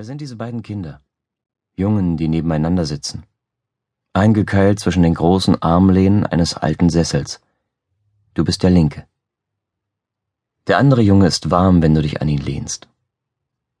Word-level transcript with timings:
Da 0.00 0.04
sind 0.04 0.22
diese 0.22 0.36
beiden 0.36 0.62
Kinder. 0.62 1.02
Jungen, 1.76 2.16
die 2.16 2.28
nebeneinander 2.28 2.86
sitzen. 2.86 3.24
Eingekeilt 4.14 4.80
zwischen 4.80 5.02
den 5.02 5.12
großen 5.12 5.60
Armlehnen 5.60 6.24
eines 6.24 6.54
alten 6.54 6.88
Sessels. 6.88 7.42
Du 8.32 8.42
bist 8.42 8.62
der 8.62 8.70
Linke. 8.70 9.06
Der 10.68 10.78
andere 10.78 11.02
Junge 11.02 11.26
ist 11.26 11.50
warm, 11.50 11.82
wenn 11.82 11.94
du 11.94 12.00
dich 12.00 12.22
an 12.22 12.30
ihn 12.30 12.40
lehnst. 12.40 12.88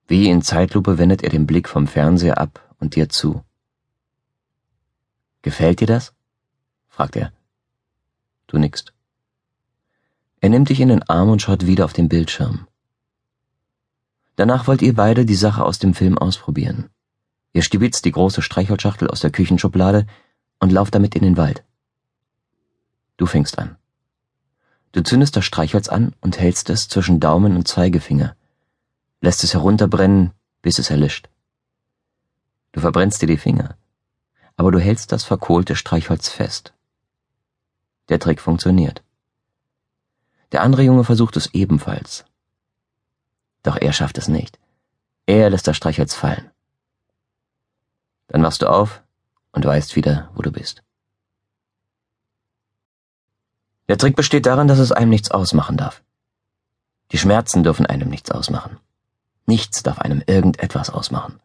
Wie 0.08 0.28
in 0.28 0.42
Zeitlupe 0.42 0.98
wendet 0.98 1.22
er 1.22 1.30
den 1.30 1.46
Blick 1.46 1.70
vom 1.70 1.86
Fernseher 1.86 2.36
ab 2.36 2.68
und 2.78 2.96
dir 2.96 3.08
zu. 3.08 3.42
Gefällt 5.40 5.80
dir 5.80 5.86
das? 5.86 6.12
fragt 6.90 7.16
er. 7.16 7.32
Du 8.46 8.58
nickst. 8.58 8.92
Er 10.42 10.50
nimmt 10.50 10.68
dich 10.68 10.80
in 10.80 10.90
den 10.90 11.02
Arm 11.04 11.30
und 11.30 11.40
schaut 11.40 11.64
wieder 11.64 11.86
auf 11.86 11.94
den 11.94 12.10
Bildschirm. 12.10 12.66
Danach 14.36 14.66
wollt 14.66 14.82
ihr 14.82 14.94
beide 14.94 15.24
die 15.24 15.34
Sache 15.34 15.64
aus 15.64 15.78
dem 15.78 15.94
Film 15.94 16.16
ausprobieren. 16.16 16.90
Ihr 17.52 17.62
stibitzt 17.62 18.04
die 18.04 18.12
große 18.12 18.42
Streichholzschachtel 18.42 19.08
aus 19.08 19.20
der 19.20 19.30
Küchenschublade 19.30 20.06
und 20.60 20.72
lauft 20.72 20.94
damit 20.94 21.14
in 21.14 21.22
den 21.22 21.36
Wald. 21.36 21.64
Du 23.16 23.26
fängst 23.26 23.58
an. 23.58 23.76
Du 24.92 25.02
zündest 25.02 25.36
das 25.36 25.44
Streichholz 25.44 25.88
an 25.88 26.14
und 26.20 26.38
hältst 26.38 26.70
es 26.70 26.88
zwischen 26.88 27.20
Daumen 27.20 27.56
und 27.56 27.68
Zeigefinger, 27.68 28.34
lässt 29.20 29.44
es 29.44 29.54
herunterbrennen, 29.54 30.32
bis 30.62 30.78
es 30.78 30.90
erlischt. 30.90 31.28
Du 32.72 32.80
verbrennst 32.80 33.20
dir 33.22 33.26
die 33.26 33.36
Finger, 33.36 33.76
aber 34.56 34.72
du 34.72 34.78
hältst 34.78 35.12
das 35.12 35.24
verkohlte 35.24 35.76
Streichholz 35.76 36.28
fest. 36.28 36.72
Der 38.08 38.18
Trick 38.18 38.40
funktioniert. 38.40 39.02
Der 40.52 40.62
andere 40.62 40.82
Junge 40.82 41.04
versucht 41.04 41.36
es 41.36 41.54
ebenfalls. 41.54 42.24
Doch 43.62 43.76
er 43.76 43.92
schafft 43.92 44.18
es 44.18 44.28
nicht. 44.28 44.58
Er 45.26 45.50
lässt 45.50 45.66
das 45.66 45.76
Streichholz 45.76 46.14
fallen. 46.14 46.50
Dann 48.28 48.42
wachst 48.42 48.62
du 48.62 48.68
auf 48.68 49.02
und 49.52 49.64
weißt 49.64 49.96
wieder, 49.96 50.30
wo 50.34 50.42
du 50.42 50.52
bist. 50.52 50.82
Der 53.88 53.98
Trick 53.98 54.14
besteht 54.14 54.46
darin, 54.46 54.68
dass 54.68 54.78
es 54.78 54.92
einem 54.92 55.10
nichts 55.10 55.30
ausmachen 55.30 55.76
darf. 55.76 56.02
Die 57.10 57.18
Schmerzen 57.18 57.64
dürfen 57.64 57.86
einem 57.86 58.08
nichts 58.08 58.30
ausmachen. 58.30 58.78
Nichts 59.46 59.82
darf 59.82 59.98
einem 59.98 60.22
irgendetwas 60.26 60.90
ausmachen. 60.90 61.40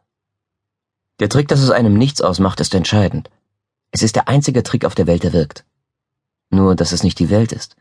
Der 1.19 1.29
Trick, 1.29 1.47
dass 1.47 1.61
es 1.61 1.71
einem 1.71 1.95
nichts 1.95 2.21
ausmacht, 2.21 2.59
ist 2.59 2.75
entscheidend. 2.75 3.31
Es 3.91 4.03
ist 4.03 4.15
der 4.15 4.27
einzige 4.27 4.61
Trick 4.61 4.85
auf 4.85 4.93
der 4.93 5.07
Welt, 5.07 5.23
der 5.23 5.33
wirkt. 5.33 5.65
Nur, 6.49 6.75
dass 6.75 6.91
es 6.91 7.01
nicht 7.01 7.17
die 7.17 7.29
Welt 7.29 7.51
ist. 7.51 7.75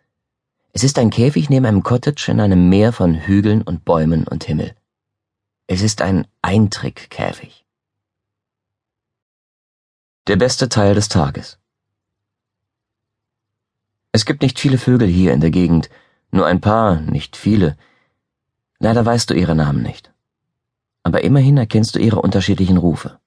Es 0.76 0.82
ist 0.82 0.98
ein 0.98 1.10
Käfig 1.10 1.50
neben 1.50 1.66
einem 1.66 1.84
Cottage 1.84 2.32
in 2.32 2.40
einem 2.40 2.68
Meer 2.68 2.92
von 2.92 3.14
Hügeln 3.14 3.62
und 3.62 3.84
Bäumen 3.84 4.26
und 4.26 4.42
Himmel. 4.42 4.74
Es 5.68 5.82
ist 5.82 6.02
ein 6.02 6.26
Eintrickkäfig. 6.42 7.64
Der 10.26 10.34
beste 10.34 10.68
Teil 10.68 10.96
des 10.96 11.08
Tages. 11.08 11.58
Es 14.10 14.24
gibt 14.24 14.42
nicht 14.42 14.58
viele 14.58 14.78
Vögel 14.78 15.06
hier 15.06 15.32
in 15.32 15.40
der 15.40 15.52
Gegend, 15.52 15.90
nur 16.32 16.46
ein 16.46 16.60
paar, 16.60 17.00
nicht 17.00 17.36
viele. 17.36 17.76
Leider 18.80 19.06
weißt 19.06 19.30
du 19.30 19.34
ihre 19.34 19.54
Namen 19.54 19.84
nicht. 19.84 20.12
Aber 21.04 21.22
immerhin 21.22 21.56
erkennst 21.56 21.94
du 21.94 22.00
ihre 22.00 22.20
unterschiedlichen 22.20 22.78
Rufe. 22.78 23.20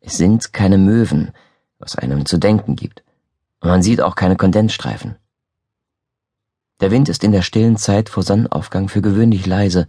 Es 0.00 0.18
sind 0.18 0.52
keine 0.52 0.76
Möwen, 0.76 1.32
was 1.78 1.96
einem 1.96 2.26
zu 2.26 2.36
denken 2.36 2.76
gibt. 2.76 3.02
Man 3.62 3.82
sieht 3.82 4.02
auch 4.02 4.16
keine 4.16 4.36
Kondensstreifen. 4.36 5.16
Der 6.80 6.90
Wind 6.90 7.08
ist 7.10 7.24
in 7.24 7.32
der 7.32 7.42
stillen 7.42 7.76
Zeit 7.76 8.08
vor 8.08 8.22
Sonnenaufgang 8.22 8.88
für 8.88 9.02
gewöhnlich 9.02 9.46
leise, 9.46 9.86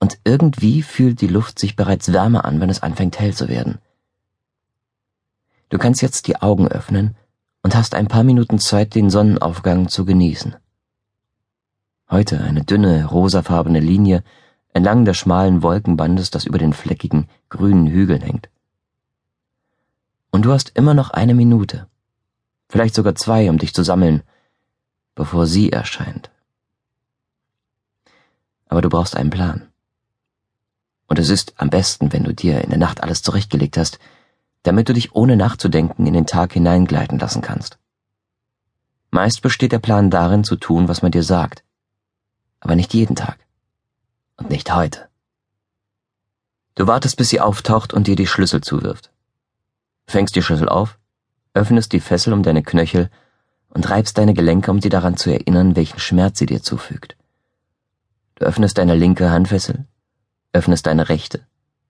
und 0.00 0.18
irgendwie 0.24 0.82
fühlt 0.82 1.20
die 1.20 1.28
Luft 1.28 1.58
sich 1.58 1.76
bereits 1.76 2.12
wärmer 2.12 2.44
an, 2.44 2.60
wenn 2.60 2.70
es 2.70 2.82
anfängt 2.82 3.20
hell 3.20 3.34
zu 3.34 3.48
werden. 3.48 3.78
Du 5.68 5.78
kannst 5.78 6.02
jetzt 6.02 6.26
die 6.26 6.36
Augen 6.36 6.66
öffnen 6.66 7.14
und 7.62 7.76
hast 7.76 7.94
ein 7.94 8.08
paar 8.08 8.24
Minuten 8.24 8.58
Zeit, 8.58 8.94
den 8.94 9.10
Sonnenaufgang 9.10 9.88
zu 9.88 10.04
genießen. 10.04 10.56
Heute 12.10 12.40
eine 12.40 12.64
dünne, 12.64 13.04
rosafarbene 13.04 13.80
Linie 13.80 14.24
entlang 14.74 15.04
der 15.04 15.14
schmalen 15.14 15.62
Wolkenbandes, 15.62 16.30
das 16.30 16.46
über 16.46 16.58
den 16.58 16.72
fleckigen, 16.72 17.28
grünen 17.48 17.86
Hügeln 17.86 18.22
hängt. 18.22 18.48
Und 20.30 20.44
du 20.44 20.52
hast 20.52 20.70
immer 20.74 20.94
noch 20.94 21.10
eine 21.10 21.34
Minute, 21.34 21.86
vielleicht 22.68 22.94
sogar 22.94 23.14
zwei, 23.14 23.50
um 23.50 23.58
dich 23.58 23.72
zu 23.72 23.82
sammeln, 23.82 24.22
bevor 25.14 25.46
sie 25.46 25.70
erscheint. 25.70 26.30
Aber 28.68 28.82
du 28.82 28.88
brauchst 28.88 29.16
einen 29.16 29.30
Plan. 29.30 29.68
Und 31.06 31.18
es 31.18 31.28
ist 31.28 31.54
am 31.56 31.68
besten, 31.68 32.12
wenn 32.12 32.24
du 32.24 32.32
dir 32.32 32.62
in 32.62 32.70
der 32.70 32.78
Nacht 32.78 33.02
alles 33.02 33.22
zurechtgelegt 33.22 33.76
hast, 33.76 33.98
damit 34.62 34.88
du 34.88 34.94
dich 34.94 35.14
ohne 35.14 35.36
nachzudenken 35.36 36.06
in 36.06 36.14
den 36.14 36.26
Tag 36.26 36.52
hineingleiten 36.52 37.18
lassen 37.18 37.42
kannst. 37.42 37.78
Meist 39.10 39.42
besteht 39.42 39.72
der 39.72 39.78
Plan 39.78 40.10
darin, 40.10 40.42
zu 40.42 40.56
tun, 40.56 40.88
was 40.88 41.02
man 41.02 41.12
dir 41.12 41.22
sagt. 41.22 41.64
Aber 42.60 42.76
nicht 42.76 42.94
jeden 42.94 43.14
Tag. 43.14 43.38
Und 44.36 44.48
nicht 44.48 44.72
heute. 44.74 45.08
Du 46.74 46.86
wartest, 46.86 47.18
bis 47.18 47.28
sie 47.28 47.40
auftaucht 47.40 47.92
und 47.92 48.06
dir 48.06 48.16
die 48.16 48.26
Schlüssel 48.26 48.62
zuwirft. 48.62 49.12
Fängst 50.06 50.34
die 50.34 50.42
Schlüssel 50.42 50.70
auf, 50.70 50.98
öffnest 51.52 51.92
die 51.92 52.00
Fessel 52.00 52.32
um 52.32 52.42
deine 52.42 52.62
Knöchel 52.62 53.10
und 53.74 53.88
reibst 53.88 54.18
deine 54.18 54.34
Gelenke, 54.34 54.70
um 54.70 54.80
sie 54.80 54.90
daran 54.90 55.16
zu 55.16 55.30
erinnern, 55.30 55.76
welchen 55.76 55.98
Schmerz 55.98 56.38
sie 56.38 56.46
dir 56.46 56.62
zufügt. 56.62 57.16
Du 58.34 58.44
öffnest 58.44 58.78
deine 58.78 58.94
linke 58.94 59.30
Handfessel, 59.30 59.86
öffnest 60.52 60.86
deine 60.86 61.08
rechte, 61.08 61.46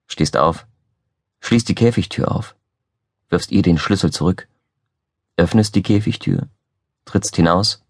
stehst 0.06 0.36
auf, 0.36 0.66
schließt 1.40 1.68
die 1.68 1.74
Käfigtür 1.74 2.30
auf, 2.30 2.54
wirfst 3.30 3.50
ihr 3.50 3.62
den 3.62 3.78
Schlüssel 3.78 4.12
zurück, 4.12 4.48
öffnest 5.36 5.74
die 5.74 5.82
Käfigtür, 5.82 6.48
trittst 7.04 7.34
hinaus, 7.34 7.82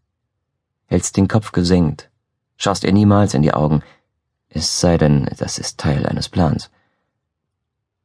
hältst 0.86 1.16
den 1.16 1.28
Kopf 1.28 1.52
gesenkt, 1.52 2.10
schaust 2.56 2.84
ihr 2.84 2.92
niemals 2.92 3.34
in 3.34 3.42
die 3.42 3.52
Augen, 3.52 3.82
es 4.48 4.80
sei 4.80 4.96
denn, 4.96 5.28
das 5.38 5.58
ist 5.58 5.78
Teil 5.78 6.06
eines 6.06 6.28
Plans. 6.28 6.70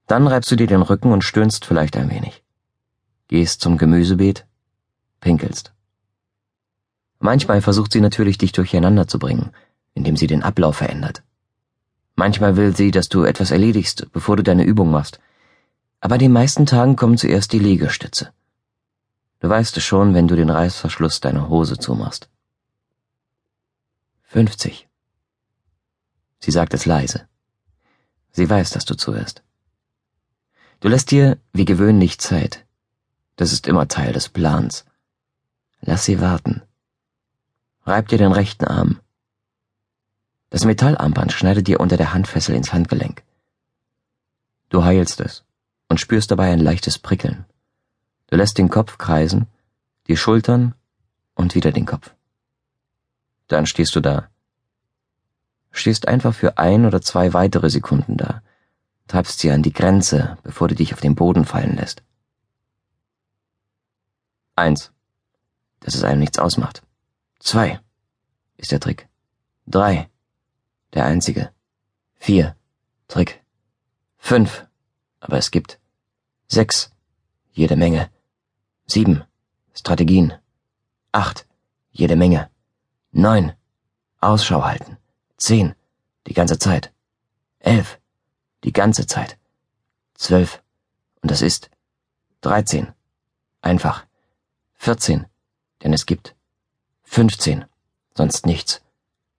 Dann 0.06 0.28
reibst 0.28 0.50
du 0.52 0.56
dir 0.56 0.68
den 0.68 0.82
Rücken 0.82 1.12
und 1.12 1.24
stöhnst 1.24 1.66
vielleicht 1.66 1.98
ein 1.98 2.10
wenig. 2.10 2.44
Gehst 3.28 3.60
zum 3.60 3.78
Gemüsebeet, 3.78 4.46
pinkelst. 5.20 5.74
Manchmal 7.20 7.62
versucht 7.62 7.92
sie 7.92 8.02
natürlich, 8.02 8.38
dich 8.38 8.52
durcheinander 8.52 9.08
zu 9.08 9.20
bringen, 9.20 9.52
indem 9.94 10.18
sie 10.18 10.28
den 10.28 10.44
Ablauf 10.44 10.78
verändert. 10.78 11.24
Manchmal 12.16 12.56
will 12.56 12.76
sie, 12.76 12.92
dass 12.92 13.10
du 13.10 13.24
etwas 13.24 13.52
erledigst, 13.52 14.08
bevor 14.12 14.38
du 14.38 14.44
deine 14.44 14.64
Übung 14.64 14.92
machst. 14.92 15.20
Aber 16.00 16.14
an 16.16 16.20
den 16.20 16.32
meisten 16.32 16.66
Tagen 16.66 16.96
kommen 16.96 17.18
zuerst 17.18 17.54
die 17.54 17.60
Liegestütze. 17.60 18.32
Du 19.40 19.50
weißt 19.50 19.78
es 19.78 19.84
schon, 19.84 20.14
wenn 20.14 20.28
du 20.28 20.36
den 20.36 20.50
Reißverschluss 20.50 21.20
deiner 21.20 21.48
Hose 21.50 21.78
zumachst. 21.78 22.30
50. 24.24 24.88
Sie 26.40 26.52
sagt 26.52 26.74
es 26.74 26.86
leise. 26.86 27.28
Sie 28.32 28.50
weiß, 28.50 28.72
dass 28.72 28.86
du 28.86 28.96
zuhörst. 28.96 29.44
Du 30.80 30.88
lässt 30.88 31.12
dir, 31.12 31.40
wie 31.54 31.66
gewöhnlich, 31.66 32.20
Zeit. 32.20 32.66
Das 33.36 33.54
ist 33.54 33.68
immer 33.68 33.88
Teil 33.88 34.14
des 34.14 34.30
Plans. 34.30 34.86
Lass 35.82 36.06
sie 36.06 36.20
warten. 36.20 36.62
Reib 37.88 38.10
dir 38.10 38.18
den 38.18 38.34
rechten 38.34 38.66
Arm. 38.66 39.00
Das 40.50 40.66
Metallarmband 40.66 41.32
schneidet 41.32 41.68
dir 41.68 41.80
unter 41.80 41.96
der 41.96 42.14
Handfessel 42.14 42.54
ins 42.54 42.74
Handgelenk. 42.74 43.24
Du 44.68 44.84
heilst 44.84 45.22
es 45.22 45.46
und 45.88 45.98
spürst 45.98 46.30
dabei 46.30 46.52
ein 46.52 46.60
leichtes 46.60 47.00
Prickeln. 47.00 47.46
Du 48.28 48.36
lässt 48.36 48.58
den 48.58 48.68
Kopf 48.68 48.98
kreisen, 48.98 49.48
die 50.08 50.18
Schultern 50.18 50.76
und 51.34 51.56
wieder 51.56 51.72
den 51.72 51.86
Kopf. 51.86 52.14
Dann 53.48 53.66
stehst 53.66 53.96
du 53.96 54.02
da. 54.02 54.30
Stehst 55.72 56.10
einfach 56.10 56.36
für 56.36 56.58
ein 56.58 56.86
oder 56.86 57.02
zwei 57.02 57.32
weitere 57.34 57.70
Sekunden 57.70 58.18
da, 58.18 58.42
treibst 59.08 59.40
sie 59.40 59.50
an 59.50 59.64
die 59.64 59.72
Grenze, 59.72 60.38
bevor 60.44 60.68
du 60.68 60.76
dich 60.76 60.94
auf 60.94 61.00
den 61.00 61.16
Boden 61.16 61.46
fallen 61.46 61.78
lässt. 61.78 62.04
Eins. 64.58 64.92
Dass 65.80 65.96
es 65.96 66.04
einem 66.04 66.20
nichts 66.20 66.38
ausmacht. 66.38 66.82
Zwei 67.40 67.80
ist 68.58 68.72
der 68.72 68.80
Trick. 68.80 69.08
Drei 69.66 70.10
der 70.94 71.06
einzige. 71.06 71.52
Vier 72.16 72.56
Trick. 73.08 73.44
Fünf 74.18 74.68
aber 75.20 75.38
es 75.38 75.52
gibt. 75.52 75.80
Sechs 76.48 76.92
jede 77.52 77.76
Menge. 77.76 78.10
Sieben 78.86 79.24
Strategien. 79.74 80.34
Acht 81.12 81.48
jede 81.92 82.16
Menge. 82.16 82.50
Neun 83.12 83.54
Ausschau 84.20 84.64
halten. 84.64 84.98
Zehn 85.38 85.76
die 86.28 86.34
ganze 86.34 86.58
Zeit. 86.58 86.94
Elf 87.60 88.00
die 88.64 88.74
ganze 88.74 89.06
Zeit. 89.06 89.38
Zwölf 90.16 90.64
und 91.22 91.32
das 91.32 91.42
ist. 91.42 91.70
Dreizehn 92.42 92.94
einfach. 93.62 94.06
Vierzehn 94.76 95.28
denn 95.84 95.94
es 95.94 96.06
gibt. 96.06 96.37
Fünfzehn 97.10 97.66
sonst 98.14 98.46
nichts. 98.46 98.82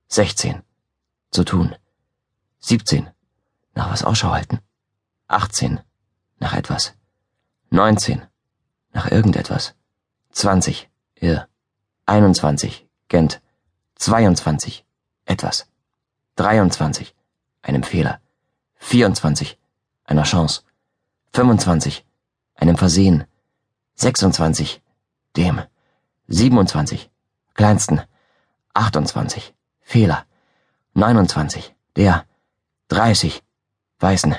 Sechzehn. 0.09 0.63
Zu 1.31 1.45
tun. 1.45 1.77
Siebzehn. 2.59 3.11
Nach 3.75 3.93
was 3.93 4.03
Ausschau 4.03 4.31
halten. 4.31 4.59
18. 5.29 5.81
Nach 6.41 6.55
etwas. 6.55 6.95
19. 7.71 8.27
Nach 8.93 9.11
irgendetwas. 9.11 9.75
20. 10.31 10.89
Irr. 11.15 11.47
21. 12.07 12.89
Gent. 13.09 13.43
22. 13.97 14.85
Etwas. 15.27 15.69
23. 16.37 17.15
Einem 17.63 17.83
Fehler. 17.83 18.21
24. 18.77 19.59
Einer 20.05 20.25
Chance. 20.25 20.63
25. 21.35 22.05
Einem 22.55 22.77
Versehen. 22.77 23.25
26. 23.97 24.83
Dem. 25.37 25.63
27. 26.29 27.11
Kleinsten. 27.59 28.01
28. 28.75 29.53
Fehler. 29.81 30.27
29. 30.95 31.75
Der. 31.97 32.25
30. 32.87 33.43
Weißen. 33.99 34.37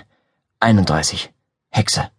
31. 0.62 1.33
Hexe. 1.69 2.12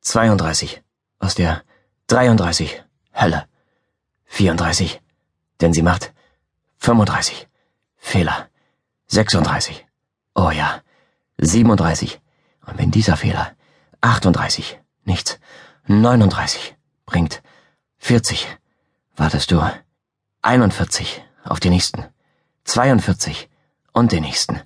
32. 0.00 0.82
Aus 1.18 1.34
der 1.34 1.62
33. 2.06 2.82
Hölle. 3.12 3.46
34. 4.24 5.02
Denn 5.60 5.74
sie 5.74 5.82
macht 5.82 6.14
35. 6.78 7.46
Fehler. 7.98 8.48
36. 9.08 9.86
Oh 10.34 10.50
ja. 10.50 10.80
37. 11.36 12.22
Und 12.64 12.78
wenn 12.78 12.90
dieser 12.90 13.18
Fehler 13.18 13.54
38. 14.00 14.80
Nichts. 15.04 15.38
39. 15.88 16.74
Bringt 17.04 17.42
40. 17.98 18.46
Wartest 19.14 19.50
du 19.50 19.60
41 20.42 21.24
auf 21.44 21.60
den 21.60 21.72
nächsten. 21.72 22.04
42 22.64 23.48
und 23.92 24.12
den 24.12 24.22
nächsten. 24.22 24.60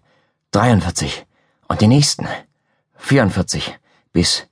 43 0.52 1.26
und 1.69 1.81
den 1.81 1.90
nächsten. 1.90 2.26
44 2.96 3.78
bis 4.12 4.49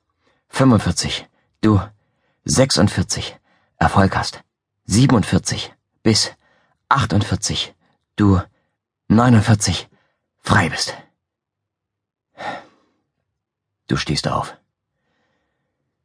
45. 0.48 1.26
Du 1.62 1.80
46 2.44 3.38
Erfolg 3.78 4.16
hast. 4.16 4.42
47 4.84 5.72
bis 6.02 6.32
48. 6.90 7.74
Du 8.16 8.40
49 9.08 9.88
frei 10.42 10.68
bist. 10.68 10.94
Du 13.86 13.96
stehst 13.96 14.28
auf. 14.28 14.56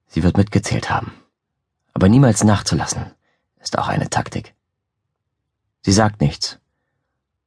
Sie 0.07 0.23
wird 0.23 0.37
mitgezählt 0.37 0.89
haben. 0.89 1.11
Aber 1.93 2.07
niemals 2.07 2.43
nachzulassen 2.43 3.13
ist 3.59 3.77
auch 3.77 3.89
eine 3.89 4.09
Taktik. 4.09 4.55
Sie 5.81 5.93
sagt 5.93 6.21
nichts, 6.21 6.59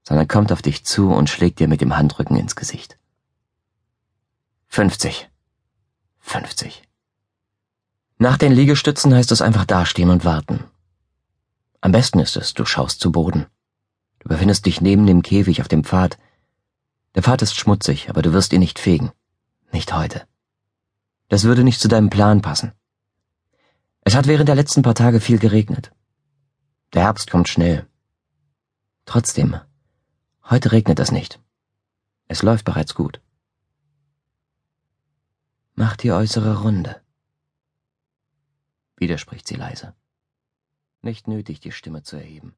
sondern 0.03 0.29
kommt 0.29 0.53
auf 0.53 0.63
dich 0.63 0.85
zu 0.85 1.11
und 1.11 1.29
schlägt 1.29 1.59
dir 1.59 1.69
mit 1.69 1.81
dem 1.81 1.97
Handrücken 1.97 2.37
ins 2.37 2.57
Gesicht. 2.57 2.99
50. 4.69 5.29
50. 6.21 6.83
Nach 8.19 8.39
den 8.39 8.53
Liegestützen 8.53 9.15
heißt 9.15 9.33
es 9.33 9.43
einfach 9.43 9.65
dastehen 9.65 10.09
und 10.09 10.25
warten. 10.25 10.65
Am 11.81 11.93
besten 11.93 12.21
ist 12.21 12.37
es, 12.37 12.55
du 12.55 12.65
schaust 12.65 13.01
zu 13.01 13.13
Boden. 13.13 13.47
Du 14.21 14.29
befindest 14.29 14.65
dich 14.67 14.81
neben 14.81 15.07
dem 15.07 15.23
Käfig 15.23 15.61
auf 15.61 15.69
dem 15.69 15.85
Pfad. 15.85 16.17
Der 17.15 17.23
Pfad 17.23 17.43
ist 17.43 17.57
schmutzig, 17.57 18.09
aber 18.09 18.23
du 18.23 18.33
wirst 18.33 18.53
ihn 18.53 18.61
nicht 18.61 18.79
fegen. 18.79 19.11
Nicht 19.73 19.93
heute. 19.93 20.27
Das 21.29 21.45
würde 21.45 21.65
nicht 21.65 21.81
zu 21.81 21.89
deinem 21.89 22.09
Plan 22.09 22.41
passen. 22.41 22.73
Es 24.03 24.15
hat 24.15 24.27
während 24.27 24.49
der 24.49 24.55
letzten 24.55 24.83
paar 24.83 24.95
Tage 24.95 25.21
viel 25.21 25.39
geregnet. 25.39 25.93
Der 26.95 27.03
Herbst 27.03 27.31
kommt 27.31 27.49
schnell. 27.49 27.89
Trotzdem, 29.13 29.61
heute 30.49 30.73
regnet 30.73 30.99
es 30.99 31.13
nicht. 31.13 31.39
Es 32.29 32.43
läuft 32.43 32.65
bereits 32.65 32.95
gut. 32.95 33.21
Mach 35.75 35.99
die 35.99 36.13
äußere 36.13 36.63
Runde. 36.63 36.99
Widerspricht 38.97 39.47
sie 39.47 39.57
leise. 39.57 39.95
Nicht 41.03 41.29
nötig, 41.29 41.61
die 41.61 41.73
Stimme 41.73 42.03
zu 42.03 42.17
erheben. 42.17 42.57